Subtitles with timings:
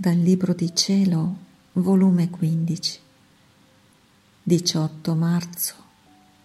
[0.00, 1.36] Dal Libro di Cielo,
[1.72, 3.00] volume 15,
[4.44, 5.74] 18 marzo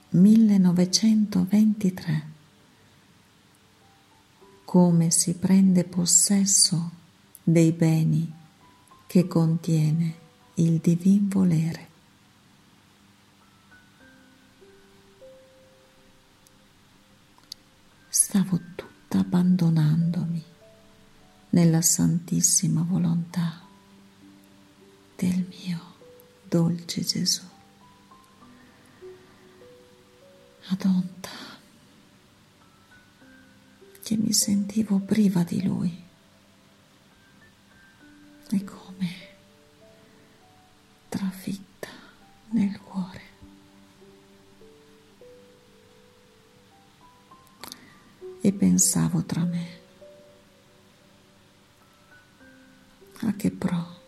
[0.10, 2.28] 1923.
[4.66, 6.90] Come si prende possesso
[7.44, 8.34] dei beni
[9.06, 10.16] che contiene
[10.56, 11.88] il divin volere.
[18.10, 20.53] Stavo tutta abbandonandomi
[21.54, 23.62] nella santissima volontà
[25.16, 25.80] del mio
[26.48, 27.44] dolce Gesù.
[30.68, 31.30] Adonta,
[34.02, 36.04] che mi sentivo priva di Lui
[38.50, 39.12] e come
[41.10, 41.90] trafitta
[42.50, 43.22] nel cuore.
[48.42, 49.82] E pensavo tra me,
[53.28, 54.02] a che pro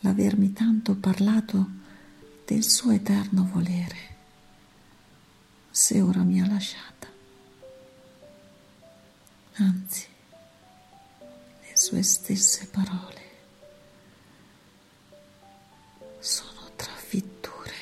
[0.00, 1.66] l'avermi tanto parlato
[2.44, 3.96] del suo eterno volere,
[5.70, 7.08] se ora mi ha lasciata.
[9.54, 10.06] Anzi,
[11.18, 13.22] le sue stesse parole
[16.18, 17.72] sono trafitture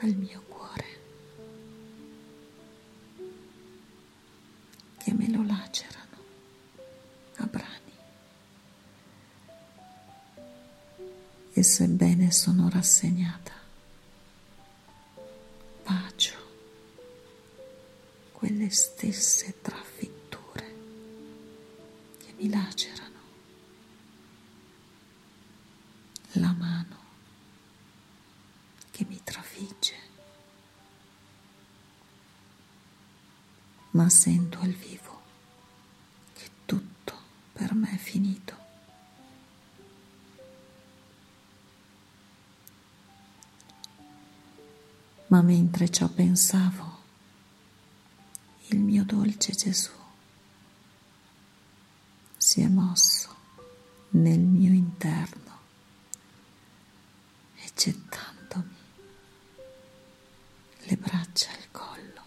[0.00, 0.49] al mio cuore
[11.60, 13.52] E sebbene sono rassegnata,
[15.84, 16.38] bacio
[18.32, 20.74] quelle stesse trafitture
[22.16, 23.18] che mi lacerano
[26.32, 26.96] la mano
[28.90, 29.96] che mi trafigge,
[33.90, 35.20] ma sento al vivo
[36.32, 37.18] che tutto
[37.52, 38.49] per me è finito.
[45.30, 46.98] Ma mentre ciò pensavo,
[48.68, 49.92] il mio dolce Gesù
[52.36, 53.32] si è mosso
[54.10, 55.58] nel mio interno
[57.54, 58.74] e gettandomi
[60.86, 62.22] le braccia al collo,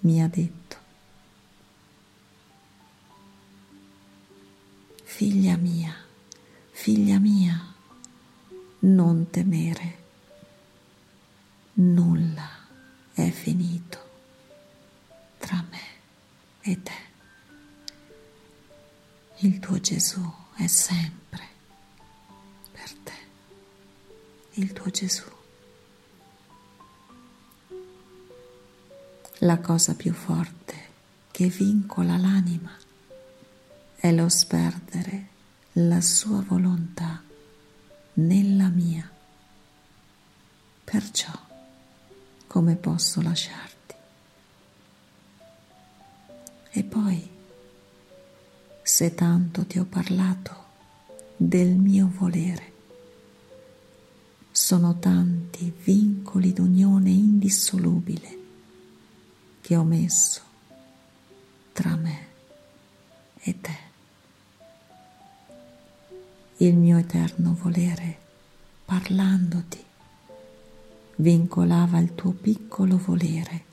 [0.00, 0.61] mi ha detto,
[16.62, 17.10] e te.
[19.38, 20.22] Il tuo Gesù
[20.54, 21.48] è sempre
[22.70, 23.12] per te,
[24.52, 25.24] il tuo Gesù.
[29.38, 30.90] La cosa più forte
[31.32, 32.70] che vincola l'anima
[33.96, 35.28] è lo sperdere
[35.72, 37.22] la sua volontà
[38.14, 39.10] nella mia.
[40.84, 41.32] Perciò,
[42.46, 43.81] come posso lasciarti?
[46.74, 47.28] E poi,
[48.82, 50.56] se tanto ti ho parlato
[51.36, 52.72] del mio volere,
[54.50, 58.38] sono tanti vincoli d'unione indissolubile
[59.60, 60.40] che ho messo
[61.74, 62.26] tra me
[63.38, 63.76] e te.
[66.56, 68.18] Il mio eterno volere,
[68.86, 69.84] parlandoti,
[71.16, 73.64] vincolava il tuo piccolo volere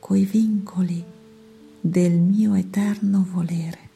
[0.00, 1.20] coi vincoli
[1.84, 3.90] del mio eterno volere.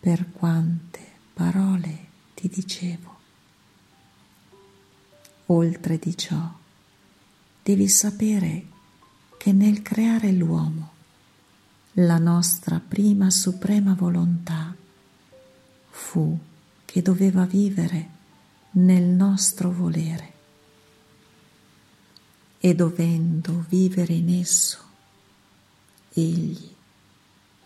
[0.00, 1.00] Per quante
[1.32, 3.12] parole ti dicevo.
[5.46, 6.52] Oltre di ciò,
[7.62, 8.66] devi sapere
[9.38, 10.92] che nel creare l'uomo,
[11.92, 14.74] la nostra prima suprema volontà
[15.90, 16.36] fu
[16.84, 18.08] che doveva vivere
[18.72, 20.32] nel nostro volere
[22.58, 24.78] e dovendo vivere in esso,
[26.14, 26.72] egli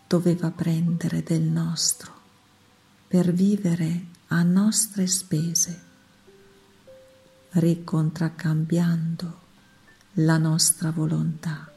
[0.07, 2.11] doveva prendere del nostro
[3.07, 5.81] per vivere a nostre spese,
[7.51, 9.39] ricontracambiando
[10.13, 11.71] la nostra volontà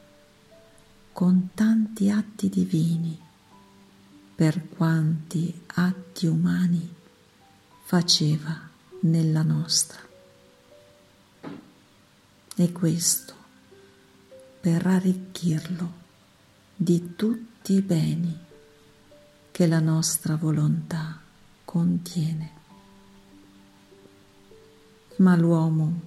[1.11, 3.19] con tanti atti divini
[4.35, 6.91] per quanti atti umani
[7.83, 8.69] faceva
[9.01, 9.99] nella nostra.
[12.55, 13.33] E questo
[14.59, 16.01] per arricchirlo
[16.83, 18.37] di tutti i beni
[19.51, 21.21] che la nostra volontà
[21.63, 22.51] contiene.
[25.17, 26.01] Ma l'uomo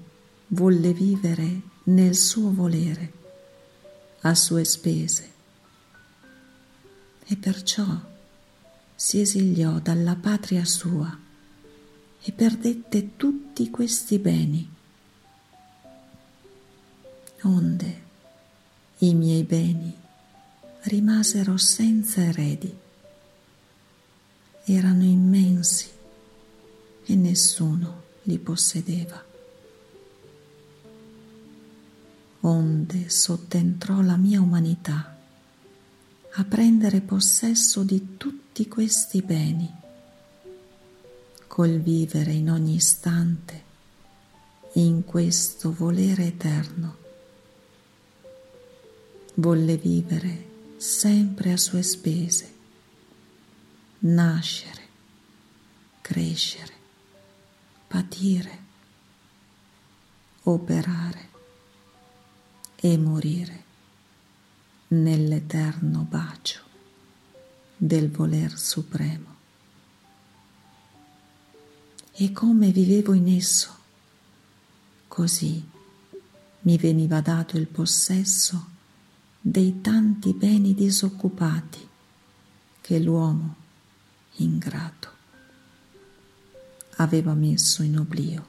[0.49, 3.13] volle vivere nel suo volere,
[4.21, 5.33] a sue spese,
[7.25, 7.87] e perciò
[8.95, 11.19] si esiliò dalla patria sua
[12.21, 14.75] e perdette tutti questi beni.
[17.43, 18.03] Onde
[18.99, 20.05] i miei beni
[20.87, 22.75] rimasero senza eredi.
[24.65, 25.89] Erano immensi
[27.05, 29.25] e nessuno li possedeva.
[32.41, 35.17] Onde sottentrò la mia umanità
[36.39, 39.73] a prendere possesso di tutti questi beni,
[41.47, 43.65] col vivere in ogni istante
[44.75, 46.97] in questo volere eterno.
[49.35, 52.55] Volle vivere sempre a sue spese,
[54.01, 54.83] nascere,
[56.03, 56.73] crescere,
[57.89, 58.65] patire,
[60.43, 61.29] operare
[62.77, 63.65] e morire
[64.89, 66.63] nell'eterno bacio
[67.77, 69.35] del voler supremo.
[72.13, 73.77] E come vivevo in esso,
[75.09, 75.69] così
[76.61, 78.75] mi veniva dato il possesso
[79.49, 81.89] dei tanti beni disoccupati
[82.81, 83.55] che l'uomo
[84.39, 85.09] ingrato
[86.97, 88.47] aveva messo in oblio.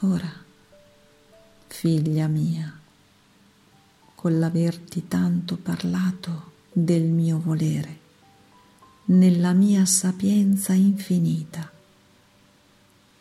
[0.00, 0.30] Ora,
[1.66, 2.78] figlia mia,
[4.14, 7.98] con l'averti tanto parlato del mio volere,
[9.06, 11.72] nella mia sapienza infinita,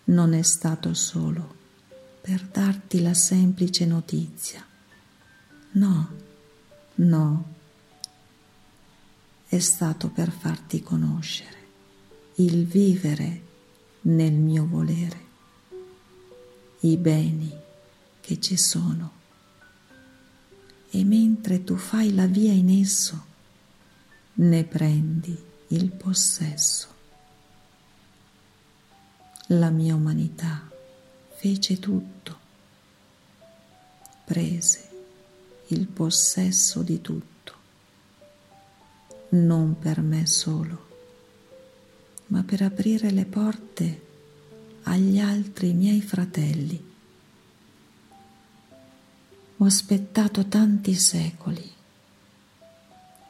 [0.06, 1.56] non è stato solo
[2.20, 4.72] per darti la semplice notizia.
[5.76, 6.08] No,
[6.96, 7.46] no,
[9.48, 11.58] è stato per farti conoscere
[12.36, 13.42] il vivere
[14.02, 15.26] nel mio volere,
[16.82, 17.52] i beni
[18.22, 19.22] che ci sono.
[20.92, 23.26] E mentre tu fai la via in esso,
[24.36, 25.36] ne prendi
[25.70, 26.88] il possesso.
[29.48, 30.70] La mia umanità
[31.36, 32.40] fece tutto,
[34.24, 34.92] prese
[35.74, 37.54] il possesso di tutto,
[39.30, 40.92] non per me solo
[42.34, 44.02] ma per aprire le porte
[44.84, 46.92] agli altri miei fratelli.
[49.58, 51.72] Ho aspettato tanti secoli,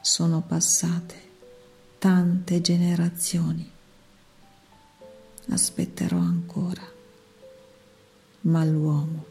[0.00, 1.22] sono passate
[1.98, 3.70] tante generazioni,
[5.48, 6.82] aspetterò ancora,
[8.42, 9.26] ma l'uomo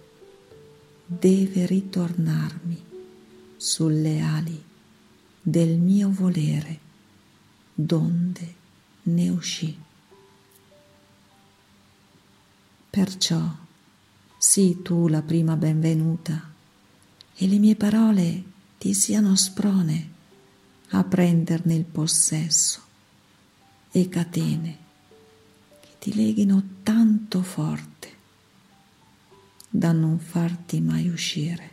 [1.05, 2.91] deve ritornarmi
[3.63, 4.61] sulle ali
[5.41, 6.79] del mio volere,
[7.73, 8.55] donde
[9.03, 9.79] ne uscì.
[12.89, 13.55] Perciò
[14.37, 16.51] sii tu la prima benvenuta
[17.35, 18.43] e le mie parole
[18.77, 20.11] ti siano sprone
[20.89, 22.81] a prenderne il possesso
[23.91, 24.77] e catene
[25.79, 28.11] che ti leghino tanto forte
[29.69, 31.72] da non farti mai uscire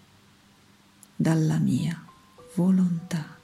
[1.21, 2.03] dalla mia
[2.55, 3.40] volontà.